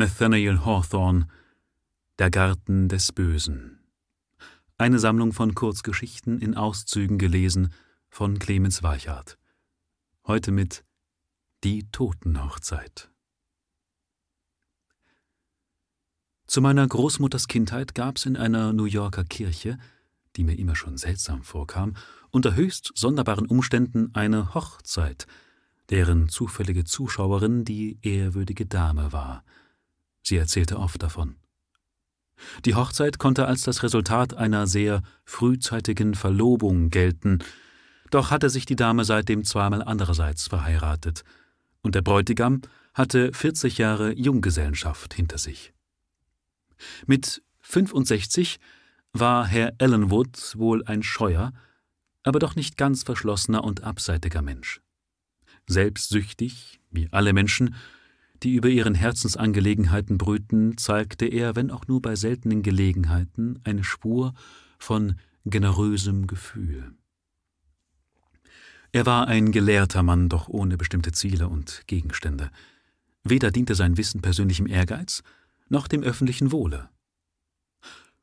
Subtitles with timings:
[0.00, 1.26] Nathaniel Hawthorne
[2.20, 3.80] Der Garten des Bösen.
[4.76, 7.72] Eine Sammlung von Kurzgeschichten in Auszügen gelesen
[8.08, 9.38] von Clemens Weichart.
[10.24, 10.84] Heute mit
[11.64, 13.10] Die Totenhochzeit.
[16.46, 19.78] Zu meiner Großmutters Kindheit gab's in einer New Yorker Kirche,
[20.36, 21.96] die mir immer schon seltsam vorkam,
[22.30, 25.26] unter höchst sonderbaren Umständen eine Hochzeit,
[25.90, 29.44] deren zufällige Zuschauerin die ehrwürdige Dame war–
[30.22, 31.36] Sie erzählte oft davon.
[32.64, 37.40] Die Hochzeit konnte als das Resultat einer sehr frühzeitigen Verlobung gelten,
[38.10, 41.24] doch hatte sich die Dame seitdem zweimal andererseits verheiratet,
[41.82, 42.62] und der Bräutigam
[42.94, 45.72] hatte 40 Jahre Junggesellenschaft hinter sich.
[47.06, 48.58] Mit 65
[49.12, 51.52] war Herr Ellenwood wohl ein scheuer,
[52.22, 54.80] aber doch nicht ganz verschlossener und abseitiger Mensch.
[55.66, 57.74] Selbstsüchtig, wie alle Menschen,
[58.42, 64.34] die über ihren Herzensangelegenheiten brüten, zeigte er, wenn auch nur bei seltenen Gelegenheiten, eine Spur
[64.78, 66.92] von generösem Gefühl.
[68.92, 72.50] Er war ein gelehrter Mann, doch ohne bestimmte Ziele und Gegenstände.
[73.22, 75.22] Weder diente sein Wissen persönlichem Ehrgeiz,
[75.68, 76.88] noch dem öffentlichen Wohle.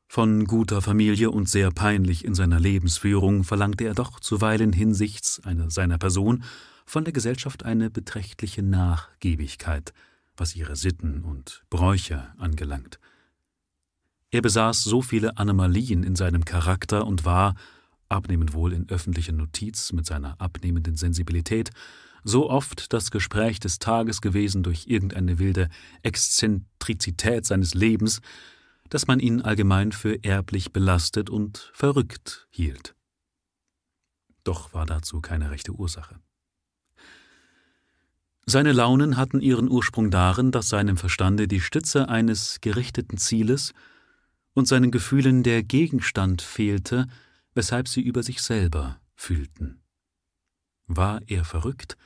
[0.08, 5.70] Von guter Familie und sehr peinlich in seiner Lebensführung verlangte er doch zuweilen hinsichts einer
[5.70, 6.44] seiner Person
[6.86, 9.92] von der Gesellschaft eine beträchtliche Nachgiebigkeit,
[10.36, 12.98] was ihre Sitten und Bräuche angelangt.
[14.30, 17.54] Er besaß so viele Anomalien in seinem Charakter und war,
[18.08, 21.70] abnehmend wohl in öffentlicher Notiz mit seiner abnehmenden Sensibilität,
[22.24, 25.68] so oft das Gespräch des Tages gewesen durch irgendeine wilde
[26.02, 28.20] Exzentrizität seines Lebens,
[28.88, 32.94] dass man ihn allgemein für erblich belastet und verrückt hielt.
[34.44, 36.20] Doch war dazu keine rechte Ursache.
[38.48, 43.74] Seine Launen hatten ihren Ursprung darin, dass seinem Verstande die Stütze eines gerichteten Zieles
[44.54, 47.08] und seinen Gefühlen der Gegenstand fehlte,
[47.54, 49.82] weshalb sie über sich selber fühlten.
[50.86, 51.96] War er verrückt,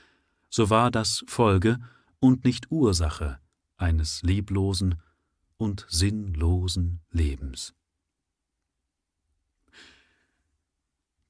[0.49, 1.79] so war das Folge
[2.21, 3.39] und nicht Ursache
[3.77, 4.95] eines leblosen
[5.59, 7.75] und sinnlosen Lebens.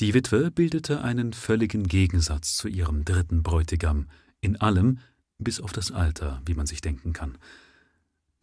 [0.01, 4.07] Die Witwe bildete einen völligen Gegensatz zu ihrem dritten Bräutigam,
[4.41, 4.99] in allem,
[5.39, 7.39] bis auf das Alter, wie man sich denken kann.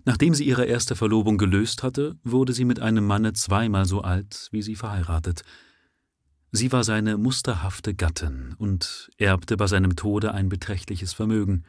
[0.05, 4.47] Nachdem sie ihre erste Verlobung gelöst hatte, wurde sie mit einem Manne zweimal so alt,
[4.51, 5.43] wie sie verheiratet.
[6.51, 11.65] Sie war seine musterhafte Gattin und erbte bei seinem Tode ein beträchtliches Vermögen.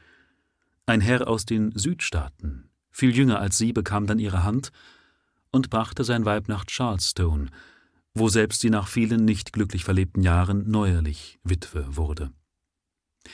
[0.86, 4.70] Ein Herr aus den Südstaaten, viel jünger als sie, bekam dann ihre Hand
[5.50, 7.50] und brachte sein Weib nach Charleston,
[8.14, 12.30] wo selbst sie nach vielen nicht glücklich verlebten Jahren neuerlich Witwe wurde.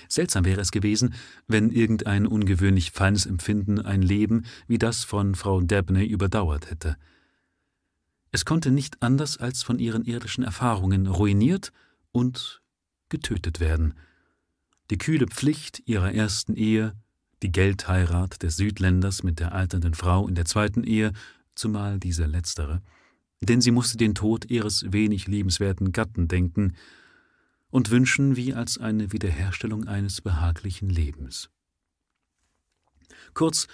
[0.08, 1.14] Seltsam wäre es gewesen,
[1.46, 6.96] wenn irgendein ungewöhnlich feines Empfinden ein Leben wie das von Frau Dabney überdauert hätte.
[8.30, 11.72] Es konnte nicht anders als von ihren irdischen Erfahrungen ruiniert
[12.10, 12.62] und
[13.08, 13.94] getötet werden.
[14.90, 16.94] Die kühle Pflicht ihrer ersten Ehe,
[17.42, 21.12] die Geldheirat des Südländers mit der alternden Frau in der zweiten Ehe,
[21.54, 22.82] zumal diese letztere,
[23.40, 26.74] denn sie musste den Tod ihres wenig liebenswerten Gatten denken,
[27.74, 31.50] und wünschen wie als eine Wiederherstellung eines behaglichen Lebens.
[33.34, 33.66] Kurz,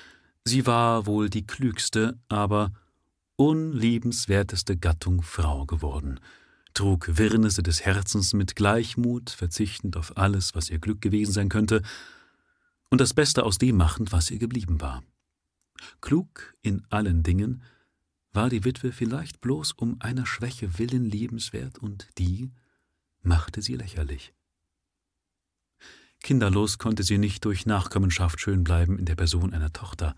[0.43, 2.72] sie war wohl die klügste, aber
[3.37, 6.19] unliebenswerteste Gattung Frau geworden,
[6.72, 11.82] trug Wirrnisse des Herzens mit Gleichmut, verzichtend auf alles, was ihr Glück gewesen sein könnte,
[12.88, 15.03] und das Beste aus dem machend, was ihr geblieben war.
[16.00, 17.62] Klug in allen Dingen,
[18.32, 22.50] war die Witwe vielleicht bloß um einer Schwäche willen liebenswert und die
[23.22, 24.32] machte sie lächerlich.
[26.22, 30.14] Kinderlos konnte sie nicht durch Nachkommenschaft schön bleiben in der Person einer Tochter.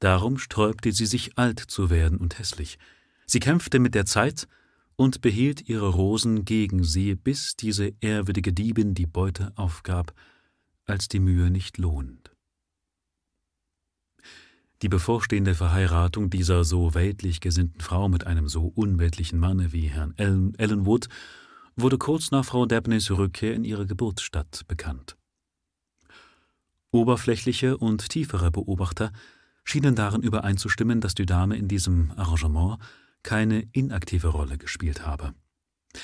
[0.00, 2.78] Darum sträubte sie sich alt zu werden und hässlich.
[3.26, 4.48] Sie kämpfte mit der Zeit
[4.96, 10.12] und behielt ihre Rosen gegen sie, bis diese ehrwürdige Diebin die Beute aufgab,
[10.84, 12.32] als die Mühe nicht lohnt.
[14.82, 20.12] Die bevorstehende Verheiratung dieser so weltlich gesinnten Frau mit einem so unweltlichen Manne wie Herrn
[20.16, 21.08] Ellen, Ellenwood
[21.76, 25.16] wurde kurz nach Frau Dabneys Rückkehr in ihre Geburtsstadt bekannt.
[26.90, 29.12] Oberflächliche und tiefere Beobachter
[29.64, 32.78] schienen darin übereinzustimmen, dass die Dame in diesem Arrangement
[33.22, 35.34] keine inaktive Rolle gespielt habe.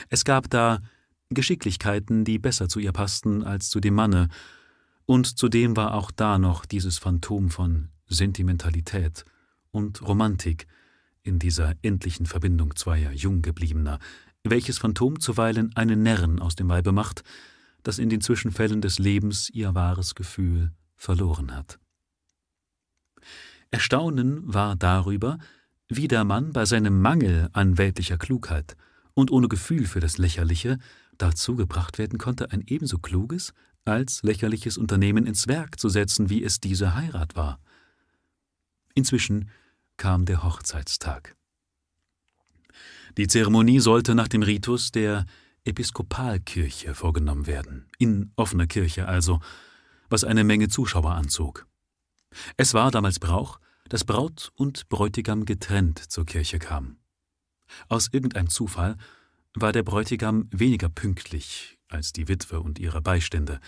[0.08, 0.80] Es gab da
[1.30, 4.28] Geschicklichkeiten, die besser zu ihr passten als zu dem Manne,
[5.04, 9.24] und zudem war auch da noch dieses Phantom von Sentimentalität
[9.70, 10.66] und Romantik
[11.22, 13.98] in dieser endlichen Verbindung zweier Junggebliebener,
[14.50, 17.22] welches Phantom zuweilen einen Närren aus dem Weibe macht,
[17.82, 21.78] das in den Zwischenfällen des Lebens ihr wahres Gefühl verloren hat.
[23.70, 25.38] Erstaunen war darüber,
[25.88, 28.76] wie der Mann bei seinem Mangel an weltlicher Klugheit
[29.14, 30.78] und ohne Gefühl für das Lächerliche
[31.16, 33.52] dazu gebracht werden konnte, ein ebenso kluges
[33.84, 37.58] als lächerliches Unternehmen ins Werk zu setzen, wie es diese Heirat war.
[38.94, 39.50] Inzwischen
[39.96, 41.37] kam der Hochzeitstag.
[43.16, 45.26] Die Zeremonie sollte nach dem Ritus der
[45.64, 49.40] Episkopalkirche vorgenommen werden, in offener Kirche also,
[50.08, 51.66] was eine Menge Zuschauer anzog.
[52.56, 53.58] Es war damals Brauch,
[53.88, 56.98] dass Braut und Bräutigam getrennt zur Kirche kamen.
[57.88, 58.96] Aus irgendeinem Zufall
[59.54, 63.60] war der Bräutigam weniger pünktlich als die Witwe und ihre Beistände,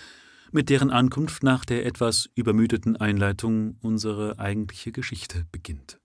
[0.52, 5.99] mit deren Ankunft nach der etwas übermüdeten Einleitung unsere eigentliche Geschichte beginnt.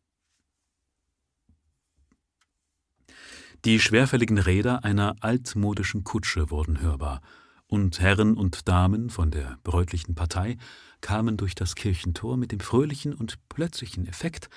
[3.66, 7.22] Die schwerfälligen Räder einer altmodischen Kutsche wurden hörbar,
[7.66, 10.58] und Herren und Damen von der bräutlichen Partei
[11.02, 14.52] kamen durch das Kirchentor mit dem fröhlichen und plötzlichen Effekt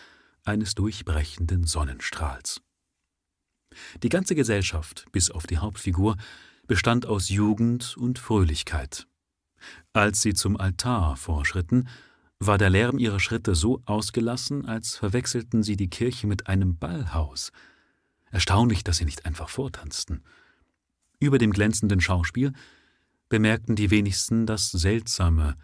[0.45, 2.61] eines durchbrechenden Sonnenstrahls.
[4.03, 6.19] Die ganze Gesellschaft, bis auf die Hauptfigur,
[6.67, 9.07] bestand aus Jugend und Fröhlichkeit.
[9.95, 11.89] Als sie zum Altar vorschritten,
[12.41, 17.53] war der Lärm ihrer Schritte so ausgelassen, als verwechselten sie die Kirche mit einem Ballhaus.
[18.31, 20.23] Erstaunlich, dass sie nicht einfach vortanzten.
[21.19, 22.53] Über dem glänzenden Schauspiel
[23.29, 25.57] bemerkten die wenigsten das Seltsame,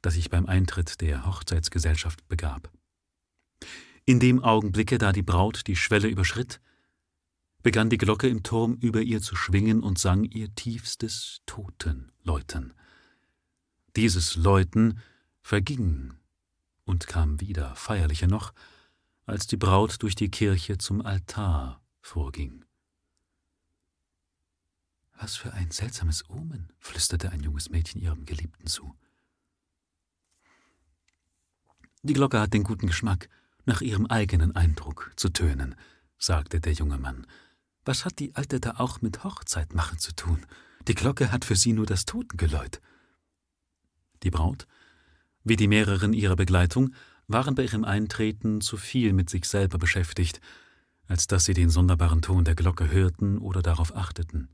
[0.00, 2.70] das sich beim Eintritt der Hochzeitsgesellschaft begab.
[4.04, 6.60] In dem Augenblicke, da die Braut die Schwelle überschritt,
[7.62, 12.74] begann die Glocke im Turm über ihr zu schwingen und sang ihr tiefstes Totenläuten.
[13.94, 14.98] Dieses Läuten
[15.42, 16.14] verging
[16.84, 18.52] und kam wieder, feierlicher noch,
[19.26, 22.64] als die Braut durch die Kirche zum Altar vorging.
[25.18, 28.94] Was für ein seltsames Omen, flüsterte ein junges Mädchen ihrem Geliebten zu.
[32.02, 33.28] Die Glocke hat den guten Geschmack,
[33.64, 35.76] nach ihrem eigenen Eindruck zu tönen,
[36.18, 37.26] sagte der junge Mann.
[37.84, 40.44] Was hat die Alte da auch mit Hochzeit machen zu tun?
[40.88, 42.80] Die Glocke hat für sie nur das Totengeläut.
[44.24, 44.66] Die Braut,
[45.44, 46.94] wie die mehreren ihrer Begleitung,
[47.28, 50.40] waren bei ihrem Eintreten zu viel mit sich selber beschäftigt,
[51.06, 54.48] als dass sie den sonderbaren Ton der Glocke hörten oder darauf achteten.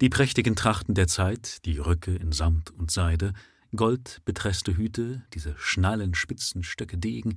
[0.00, 3.32] Die prächtigen Trachten der Zeit, die Röcke in Samt und Seide,
[3.74, 7.36] goldbetreßte Hüte, diese schnallen, spitzen Stöcke Degen,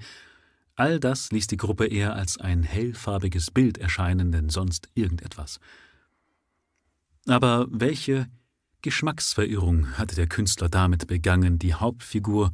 [0.75, 5.59] all das ließ die Gruppe eher als ein hellfarbiges Bild erscheinen, denn sonst irgendetwas.
[7.27, 8.27] Aber welche
[8.81, 12.51] Geschmacksverirrung hatte der Künstler damit begangen, die Hauptfigur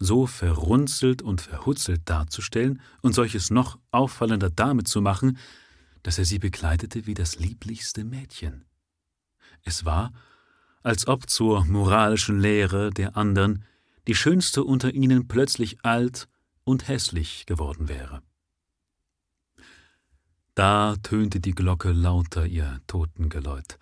[0.00, 5.38] so verrunzelt und verhutzelt darzustellen und solches noch auffallender damit zu machen,
[6.02, 8.64] dass er sie bekleidete wie das lieblichste Mädchen.
[9.62, 10.12] Es war,
[10.82, 13.64] als ob zur moralischen Lehre der anderen
[14.08, 16.28] die schönste unter ihnen plötzlich alt
[16.64, 18.22] und hässlich geworden wäre.
[20.54, 23.78] Da tönte die Glocke lauter ihr Totengeläut.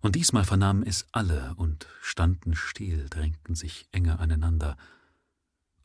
[0.00, 4.76] Und diesmal vernahmen es alle und standen still, drängten sich enger aneinander.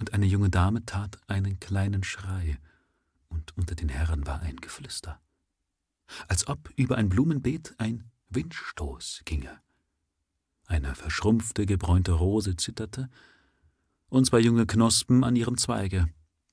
[0.02, 2.58] Und eine junge Dame tat einen kleinen Schrei,
[3.30, 5.22] und unter den Herren war ein Geflüster.
[6.28, 9.62] Als ob über ein Blumenbeet ein Windstoß ginge.
[10.66, 13.12] Eine verschrumpfte, gebräunte Rose zitterte,
[14.10, 16.08] und zwei junge Knospen an ihrem Zweige,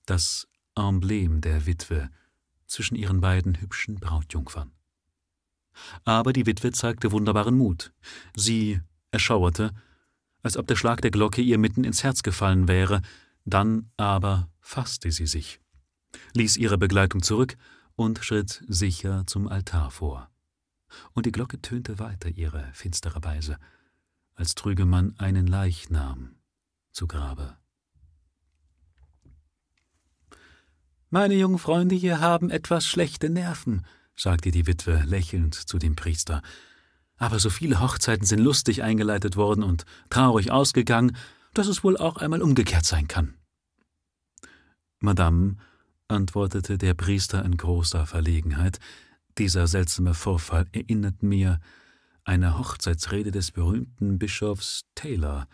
[0.04, 0.46] das
[0.76, 2.10] Emblem der Witwe
[2.66, 4.72] zwischen ihren beiden hübschen Brautjungfern.
[6.04, 7.94] Aber die Witwe zeigte wunderbaren Mut.
[8.36, 9.72] Sie erschauerte,
[10.42, 13.00] als ob der Schlag der Glocke ihr mitten ins Herz gefallen wäre,
[13.50, 15.60] dann aber fasste sie sich,
[16.34, 17.56] ließ ihre Begleitung zurück
[17.96, 20.30] und schritt sicher zum Altar vor
[21.12, 23.58] und die Glocke tönte weiter ihre finstere Weise,
[24.34, 26.36] als trüge man einen Leichnam
[26.92, 27.56] zu Grabe.
[31.10, 36.42] Meine jungen Freunde hier haben etwas schlechte Nerven, sagte die Witwe lächelnd zu dem Priester.
[37.16, 41.16] Aber so viele Hochzeiten sind lustig eingeleitet worden und traurig ausgegangen,
[41.54, 43.37] dass es wohl auch einmal umgekehrt sein kann.
[45.00, 45.56] Madame,
[46.08, 48.78] antwortete der Priester in großer Verlegenheit,
[49.38, 51.60] dieser seltsame Vorfall erinnert mir
[52.24, 55.46] eine Hochzeitsrede des berühmten Bischofs Taylor,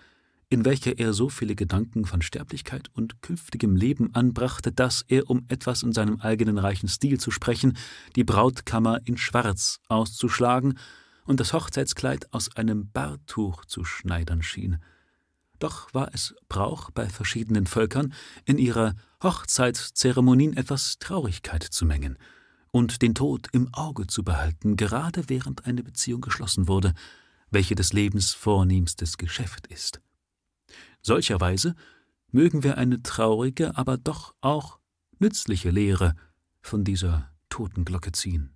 [0.48, 5.44] in welcher er so viele Gedanken von Sterblichkeit und künftigem Leben anbrachte, dass er, um
[5.48, 7.76] etwas in seinem eigenen reichen Stil zu sprechen,
[8.16, 10.78] die Brautkammer in Schwarz auszuschlagen
[11.26, 14.78] und das Hochzeitskleid aus einem Bartuch zu schneidern schien.
[15.58, 18.12] Doch war es Brauch bei verschiedenen Völkern,
[18.44, 22.18] in ihrer Hochzeitszeremonien etwas Traurigkeit zu mengen–
[22.74, 26.92] und den Tod im Auge zu behalten, gerade während eine Beziehung geschlossen wurde,
[27.48, 30.00] welche des Lebens vornehmstes Geschäft ist.
[31.00, 31.76] Solcherweise
[32.32, 34.80] mögen wir eine traurige, aber doch auch
[35.20, 36.16] nützliche Lehre
[36.62, 38.53] von dieser Totenglocke ziehen.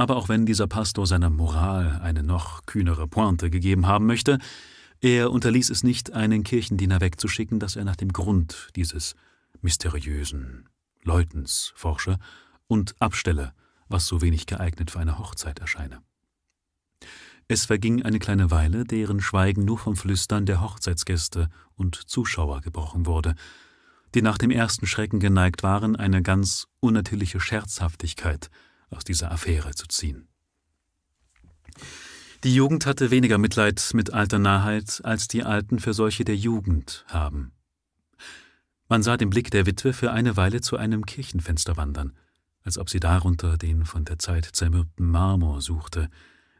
[0.00, 4.38] Aber auch wenn dieser Pastor seiner Moral eine noch kühnere Pointe gegeben haben möchte,
[5.02, 9.14] er unterließ es nicht, einen Kirchendiener wegzuschicken, dass er nach dem Grund dieses
[9.60, 10.70] mysteriösen
[11.02, 12.16] Läutens forsche
[12.66, 13.52] und abstelle,
[13.90, 16.00] was so wenig geeignet für eine Hochzeit erscheine.
[17.46, 23.04] Es verging eine kleine Weile, deren Schweigen nur vom Flüstern der Hochzeitsgäste und Zuschauer gebrochen
[23.04, 23.34] wurde,
[24.14, 28.48] die nach dem ersten Schrecken geneigt waren, eine ganz unnatürliche Scherzhaftigkeit
[28.90, 30.28] aus dieser Affäre zu ziehen.
[32.42, 37.04] Die Jugend hatte weniger Mitleid mit alter Narrheit, als die Alten für solche der Jugend
[37.08, 37.52] haben.
[38.88, 42.16] Man sah den Blick der Witwe für eine Weile zu einem Kirchenfenster wandern,
[42.62, 46.08] als ob sie darunter den von der Zeit zermürbten Marmor suchte,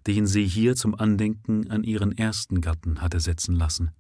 [0.06, 3.90] den sie hier zum Andenken an ihren ersten Gatten hatte setzen lassen.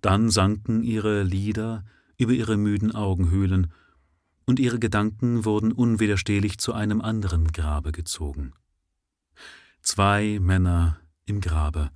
[0.00, 1.84] Dann sanken ihre Lider
[2.18, 3.72] über ihre müden Augenhöhlen
[4.46, 8.52] und ihre Gedanken wurden unwiderstehlich zu einem anderen Grabe gezogen.
[9.82, 11.90] Zwei Männer im Grabe,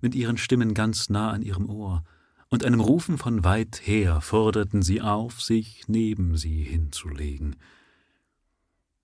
[0.00, 2.04] mit ihren Stimmen ganz nah an ihrem Ohr,
[2.50, 7.56] und einem Rufen von weit her forderten sie auf, sich neben sie hinzulegen.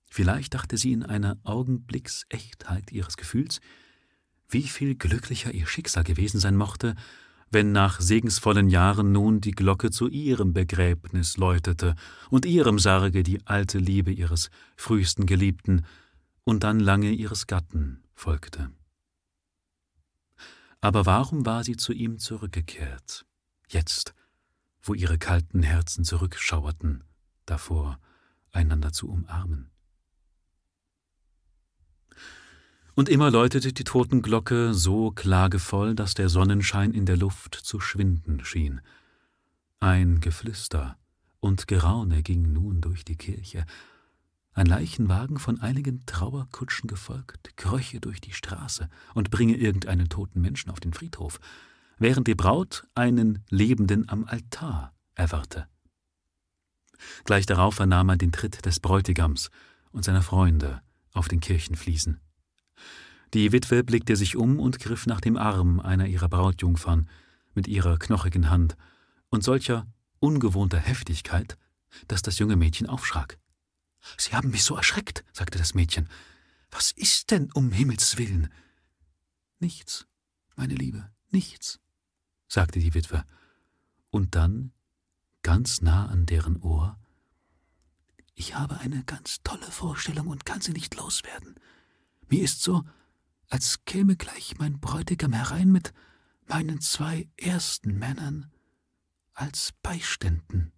[0.09, 3.61] Vielleicht dachte sie in einer Augenblicksechtheit ihres Gefühls,
[4.49, 6.97] wie viel glücklicher ihr Schicksal gewesen sein mochte,
[7.51, 11.97] wenn nach segensvollen Jahren nun die Glocke zu ihrem Begräbnis läutete
[12.31, 15.85] und ihrem Sarge die alte Liebe ihres frühesten Geliebten
[16.45, 18.71] und dann lange ihres Gatten folgte.
[20.81, 23.27] Aber warum war sie zu ihm zurückgekehrt,
[23.69, 24.15] jetzt,
[24.83, 27.05] wo ihre kalten Herzen zurückschauerten,
[27.45, 27.99] davor,
[28.53, 29.70] einander zu umarmen?
[32.95, 38.45] Und immer läutete die Totenglocke so klagevoll, dass der Sonnenschein in der Luft zu schwinden
[38.45, 38.81] schien.
[39.79, 40.97] Ein Geflüster
[41.41, 43.65] und Geraune ging nun durch die Kirche.
[44.53, 50.71] Ein Leichenwagen von einigen Trauerkutschen gefolgt, kröche durch die Straße und bringe irgendeinen toten Menschen
[50.71, 51.41] auf den Friedhof,
[51.99, 55.67] während die Braut einen Lebenden am Altar erwarte.
[57.25, 59.51] Gleich darauf vernahm man den Tritt des Bräutigams
[59.93, 60.83] und seiner Freunde
[61.13, 62.21] auf den Kirchenfliesen.
[63.35, 67.09] Die Witwe blickte sich um und griff nach dem Arm einer ihrer Brautjungfern
[67.55, 68.77] mit ihrer knochigen Hand
[69.29, 69.87] und solcher
[70.19, 71.57] ungewohnter Heftigkeit,
[72.09, 73.39] dass das junge Mädchen aufschrak.
[74.17, 76.09] Sie haben mich so erschreckt, sagte das Mädchen.
[76.71, 78.49] Was ist denn um Himmels willen?
[79.59, 80.07] Nichts,
[80.57, 81.81] meine Liebe, nichts,
[82.49, 83.25] sagte die Witwe.
[84.11, 84.73] Und dann,
[85.43, 86.99] ganz nah an deren Ohr,
[88.35, 91.57] ich habe eine ganz tolle Vorstellung und kann sie nicht loswerden.
[92.31, 92.85] Mir ist so,
[93.49, 95.93] als käme gleich mein Bräutigam herein mit
[96.47, 98.53] meinen zwei ersten Männern
[99.33, 100.73] als Beiständen.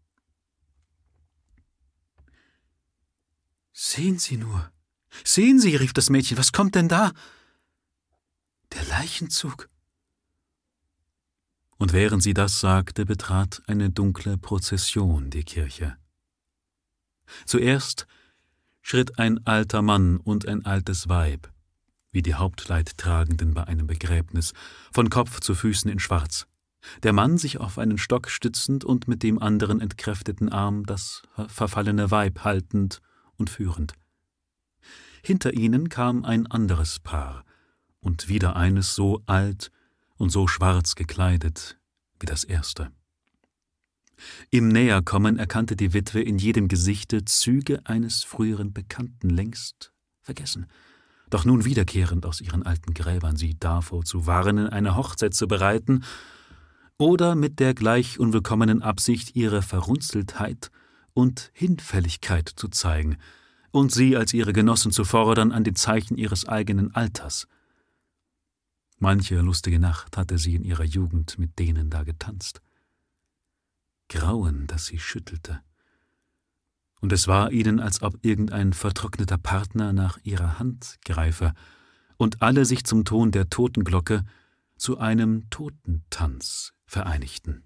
[3.72, 4.72] Sehen Sie nur,
[5.24, 7.12] sehen Sie, rief das Mädchen, was kommt denn da?
[8.72, 9.68] Der Leichenzug.
[11.76, 15.98] Und während sie das sagte, betrat eine dunkle Prozession die Kirche.
[17.44, 18.06] Zuerst
[18.82, 21.50] schritt ein alter Mann und ein altes Weib,
[22.10, 24.52] wie die Hauptleidtragenden bei einem Begräbnis,
[24.92, 26.46] von Kopf zu Füßen in Schwarz.
[27.02, 32.10] Der Mann sich auf einen Stock stützend und mit dem anderen entkräfteten Arm das verfallene
[32.10, 33.00] Weib haltend
[33.36, 33.94] und führend.
[35.22, 37.44] Hinter ihnen kam ein anderes Paar,
[38.00, 39.70] und wieder eines so alt
[40.16, 41.78] und so schwarz gekleidet
[42.20, 42.90] wie das erste.
[44.50, 49.92] Im Näherkommen erkannte die Witwe in jedem Gesichte Züge eines früheren Bekannten längst
[50.22, 50.66] vergessen–
[51.32, 56.04] doch nun wiederkehrend aus ihren alten Gräbern sie davor zu warnen, eine Hochzeit zu bereiten,
[56.98, 60.70] oder mit der gleich unwillkommenen Absicht, ihre Verrunzeltheit
[61.14, 63.16] und Hinfälligkeit zu zeigen
[63.70, 67.48] und sie als ihre Genossen zu fordern an den Zeichen ihres eigenen Alters.
[68.98, 72.60] Manche lustige Nacht hatte sie in ihrer Jugend mit denen da getanzt.
[74.12, 75.62] Grauen, das sie schüttelte
[77.02, 81.52] und es war ihnen, als ob irgendein vertrockneter Partner nach ihrer Hand greife
[82.16, 84.24] und alle sich zum Ton der Totenglocke
[84.76, 87.64] zu einem Totentanz vereinigten.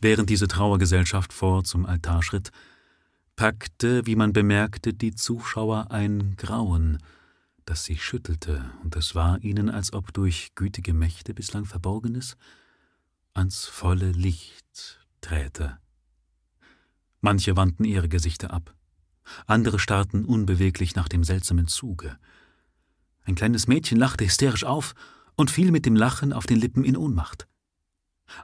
[0.00, 2.50] Während diese Trauergesellschaft vor zum Altar schritt,
[3.36, 6.98] packte, wie man bemerkte, die Zuschauer ein Grauen,
[7.66, 12.36] das sie schüttelte, und es war ihnen, als ob durch gütige Mächte bislang Verborgenes
[13.34, 15.78] ans volle Licht träte.
[17.20, 18.74] Manche wandten ihre Gesichter ab,
[19.46, 22.18] andere starrten unbeweglich nach dem seltsamen Zuge.
[23.24, 24.94] Ein kleines Mädchen lachte hysterisch auf
[25.36, 27.46] und fiel mit dem Lachen auf den Lippen in Ohnmacht.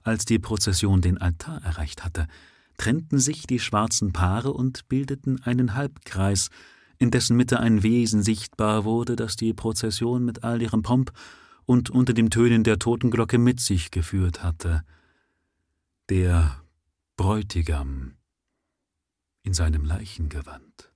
[0.02, 2.26] Als die Prozession den Altar erreicht hatte,
[2.76, 6.48] trennten sich die schwarzen Paare und bildeten einen Halbkreis,
[6.98, 11.12] in dessen Mitte ein Wesen sichtbar wurde, das die Prozession mit all ihrem Pomp
[11.68, 14.86] und unter dem Tönen der Totenglocke mit sich geführt hatte.
[16.08, 16.64] Der
[17.18, 18.16] Bräutigam
[19.42, 20.90] in seinem Leichengewand.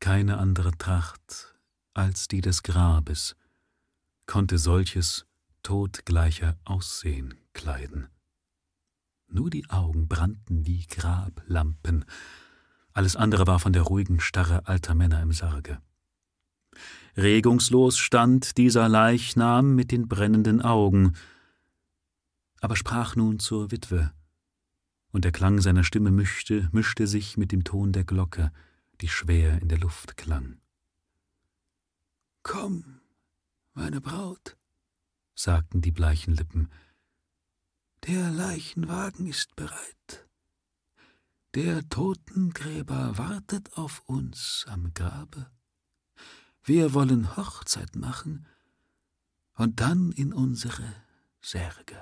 [0.00, 1.54] Keine andere Tracht
[1.94, 3.36] als die des Grabes
[4.26, 5.24] konnte solches
[5.62, 8.10] todgleicher Aussehen kleiden.
[9.28, 12.04] Nur die Augen brannten wie Grablampen,
[12.92, 15.80] alles andere war von der ruhigen Starre alter Männer im Sarge.
[17.16, 21.14] Regungslos stand dieser Leichnam mit den brennenden Augen,
[22.60, 24.12] aber sprach nun zur Witwe,
[25.12, 28.52] und der Klang seiner Stimme mischte, mischte sich mit dem Ton der Glocke,
[29.00, 30.58] die schwer in der Luft klang.
[32.42, 33.00] Komm,
[33.72, 34.58] meine Braut,
[35.34, 36.68] sagten die bleichen Lippen,
[38.06, 40.28] der Leichenwagen ist bereit.
[41.54, 45.46] Der Totengräber wartet auf uns am Grabe.
[46.68, 48.44] Wir wollen Hochzeit machen
[49.54, 50.82] und dann in unsere
[51.40, 51.96] Särge.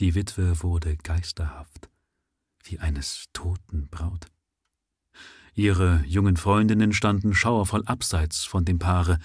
[0.00, 1.90] Die Witwe wurde geisterhaft,
[2.64, 4.28] wie eines toten Braut.
[5.52, 9.18] Ihre jungen Freundinnen standen schauervoll abseits von dem Paare.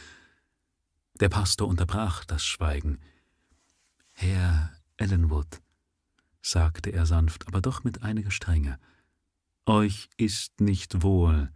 [1.21, 2.99] Der Pastor unterbrach das Schweigen.
[4.11, 5.61] Herr Ellenwood,
[6.41, 8.79] sagte er sanft, aber doch mit einiger Strenge,
[9.65, 11.53] euch ist nicht wohl,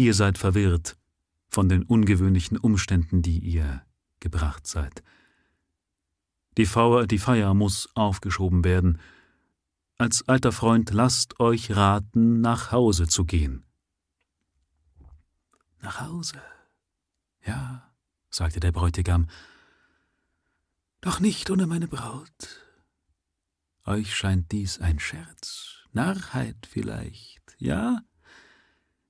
[0.00, 0.96] ihr seid verwirrt
[1.50, 3.82] von den ungewöhnlichen Umständen, die ihr
[4.18, 5.02] gebracht seid.
[6.56, 8.98] Die Feier, muss aufgeschoben werden.
[9.98, 13.64] Als alter Freund lasst euch raten, nach Hause zu gehen.
[15.82, 16.40] Nach Hause?
[17.44, 17.92] Ja,
[18.30, 19.28] sagte der Bräutigam,
[21.02, 22.66] doch nicht ohne meine Braut.
[23.84, 28.00] Euch scheint dies ein Scherz, Narrheit vielleicht, ja?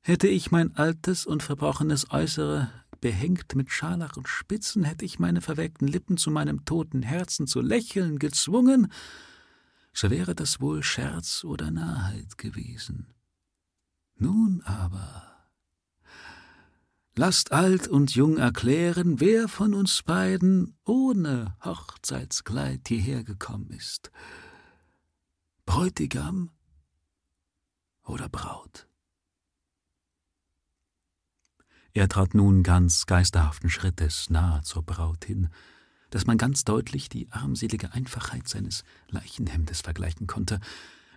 [0.02, 5.40] Hätte ich mein altes und verbrochenes Äußere behängt mit Scharlach und Spitzen, hätte ich meine
[5.40, 8.92] verwelkten Lippen zu meinem toten Herzen zu lächeln gezwungen,
[9.92, 13.06] so wäre das wohl Scherz oder Narrheit gewesen.
[14.16, 15.30] Nun aber
[17.16, 24.10] Lasst alt und jung erklären, wer von uns beiden ohne Hochzeitskleid hierher gekommen ist.
[25.66, 26.50] Bräutigam
[28.04, 28.89] oder Braut?
[31.92, 35.48] Er trat nun ganz geisterhaften Schrittes nahe zur Braut hin,
[36.10, 40.60] dass man ganz deutlich die armselige Einfachheit seines Leichenhemdes vergleichen konnte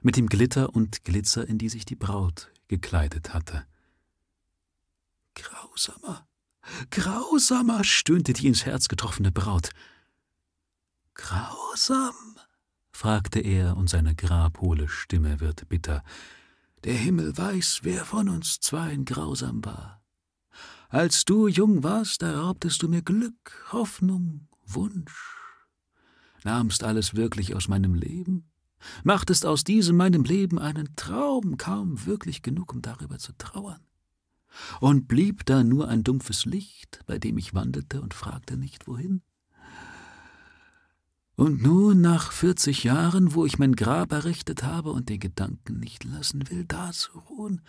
[0.01, 3.65] mit dem Glitter und Glitzer, in die sich die Braut gekleidet hatte.
[5.36, 6.27] Grausamer,
[6.91, 9.69] grausamer, stöhnte die ins Herz getroffene Braut.
[11.15, 12.13] Grausam?
[12.91, 16.03] fragte er, und seine grabhohle Stimme wird bitter.
[16.83, 20.03] Der Himmel weiß, wer von uns zweien grausam war.
[20.89, 25.38] Als du jung warst, da raubtest du mir Glück, Hoffnung, Wunsch.
[26.44, 28.50] Nahmst alles wirklich aus meinem Leben?
[29.04, 33.80] Machtest aus diesem meinem Leben einen Traum, kaum wirklich genug, um darüber zu trauern?
[34.80, 39.22] Und blieb da nur ein dumpfes Licht, bei dem ich wandelte und fragte nicht wohin?
[41.36, 46.04] Und nun, nach vierzig Jahren, wo ich mein Grab errichtet habe und den Gedanken nicht
[46.04, 47.62] lassen will, da zu ruhen,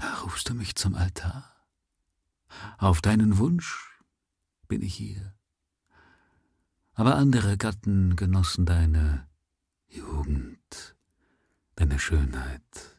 [0.00, 1.44] da rufst du mich zum Altar.
[2.78, 4.00] Auf deinen Wunsch
[4.66, 5.34] bin ich hier.
[6.94, 9.28] Aber andere Gatten genossen deine
[9.88, 10.96] Jugend,
[11.76, 12.96] deine Schönheit,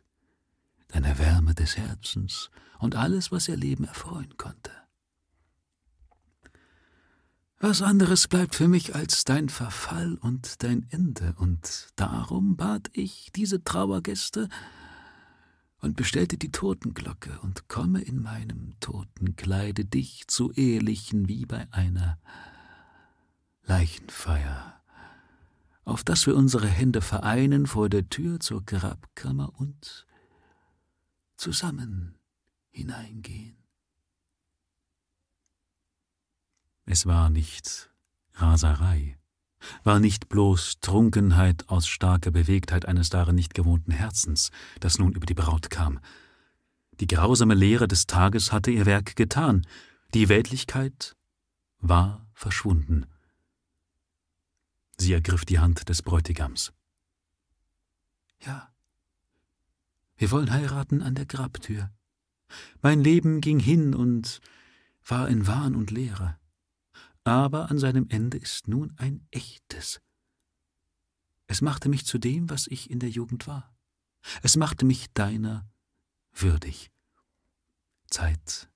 [0.89, 4.71] deine Wärme des Herzens und alles, was ihr Leben erfreuen konnte.
[7.59, 13.31] Was anderes bleibt für mich als dein Verfall und dein Ende, und darum bat ich
[13.35, 14.49] diese Trauergäste,
[15.81, 22.19] und bestellte die Totenglocke und komme in meinem Totenkleide dich zu ehelichen wie bei einer
[23.63, 24.81] Leichenfeier,
[25.83, 30.05] auf dass wir unsere Hände vereinen vor der Tür zur Grabkammer und
[31.35, 32.15] zusammen
[32.69, 33.57] hineingehen.
[36.85, 37.89] Es war nicht
[38.33, 39.17] Raserei,
[39.83, 45.25] war nicht bloß Trunkenheit aus starker Bewegtheit eines darin nicht gewohnten Herzens, das nun über
[45.25, 45.99] die Braut kam.
[46.99, 49.65] Die grausame Lehre des Tages hatte ihr Werk getan,
[50.13, 51.15] die Weltlichkeit
[51.79, 53.05] war verschwunden.
[54.97, 56.73] Sie ergriff die Hand des Bräutigams.
[58.39, 58.71] Ja,
[60.17, 61.89] wir wollen heiraten an der Grabtür.
[62.81, 64.41] Mein Leben ging hin und
[65.03, 66.37] war in Wahn und Leere.
[67.23, 70.01] Aber an seinem Ende ist nun ein echtes.
[71.47, 73.75] Es machte mich zu dem, was ich in der Jugend war.
[74.41, 75.69] Es machte mich deiner
[76.33, 76.91] würdig.
[78.09, 78.69] Zeit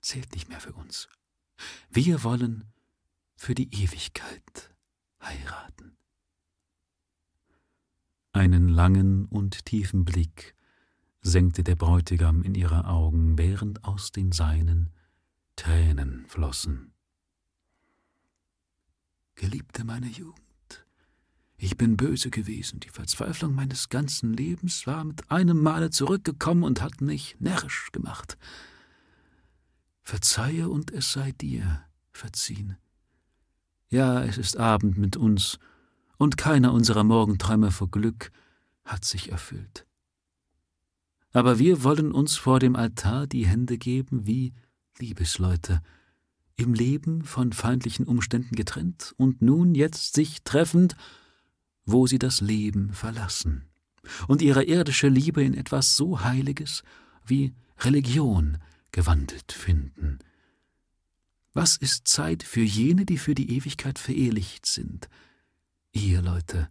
[0.00, 1.08] zählt nicht mehr für uns.
[1.90, 2.64] Wir wollen
[3.36, 4.74] für die Ewigkeit
[5.20, 5.96] heiraten.
[8.32, 10.56] Einen langen und tiefen Blick
[11.20, 14.90] senkte der Bräutigam in ihre Augen, während aus den seinen
[15.54, 16.92] Tränen flossen.
[19.42, 20.86] Geliebte meiner Jugend,
[21.56, 26.80] ich bin böse gewesen, die Verzweiflung meines ganzen Lebens war mit einem Male zurückgekommen und
[26.80, 28.38] hat mich närrisch gemacht.
[30.04, 32.76] Verzeihe und es sei dir verziehen.
[33.88, 35.58] Ja, es ist Abend mit uns,
[36.18, 38.30] und keiner unserer Morgenträume vor Glück
[38.84, 39.88] hat sich erfüllt.
[41.32, 44.54] Aber wir wollen uns vor dem Altar die Hände geben wie
[45.00, 45.82] Liebesleute,
[46.62, 50.96] im Leben von feindlichen Umständen getrennt und nun jetzt sich treffend,
[51.84, 53.68] wo sie das Leben verlassen
[54.28, 56.82] und ihre irdische Liebe in etwas so Heiliges
[57.24, 58.58] wie Religion
[58.90, 60.18] gewandelt finden.
[61.54, 65.08] Was ist Zeit für jene, die für die Ewigkeit verehelicht sind?
[65.92, 66.70] Ihr Leute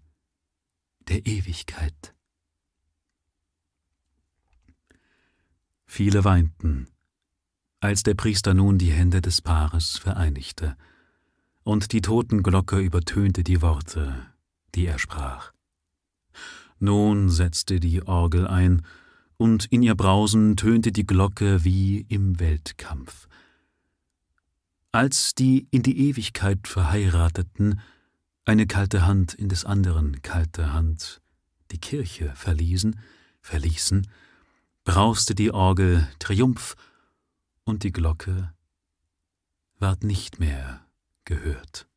[1.08, 2.16] der Ewigkeit.
[5.86, 6.88] Viele weinten,
[7.82, 10.78] als der Priester nun die Hände des Paares vereinigte,
[11.63, 14.15] und die Totenglocke übertönte die Worte,
[14.74, 15.52] die er sprach.
[16.80, 18.84] Nun setzte die Orgel ein,
[19.38, 23.28] und in ihr Brausen tönte die Glocke wie im Weltkampf.
[24.91, 27.80] Als die in die Ewigkeit Verheirateten
[28.46, 31.22] eine kalte Hand in des anderen kalte Hand
[31.72, 33.00] die Kirche verließen,
[33.41, 34.08] verließen,
[34.84, 36.76] brauste die Orgel Triumph
[37.63, 38.54] und die Glocke
[39.80, 40.86] ward nicht mehr
[41.26, 41.88] gehört.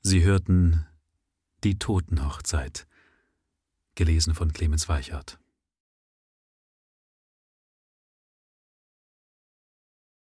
[0.00, 0.86] Sie hörten
[1.64, 2.86] die Totenhochzeit,
[3.96, 5.38] gelesen von Clemens Weichert.